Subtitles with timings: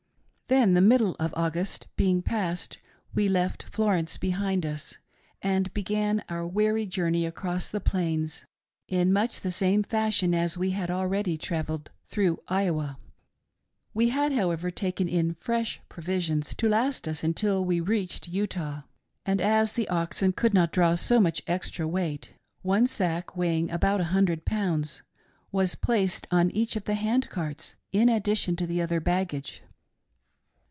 [0.61, 2.77] "Then— the middle of August being passed—
[3.15, 4.97] we left Flor ence behind us,
[5.41, 8.43] and began our weary journiey across the Plains
[8.89, 12.97] in much the same fashion as we had already travelled through Iowa.
[13.93, 18.81] We had, however, taken in fresh provisions to last us itntil we reached Utah,
[19.25, 22.31] and as the oxen could not draw so much extra weight,
[22.61, 25.01] one sack, weighing about a hun dred pounds,
[25.49, 29.63] was placed on each of the hand carts, in addi tion to the other baggage..